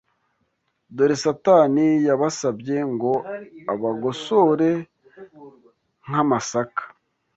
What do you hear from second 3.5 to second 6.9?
abagosore nk’amasaka